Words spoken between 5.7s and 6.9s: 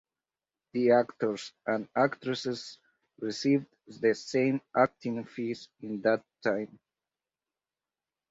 in that time.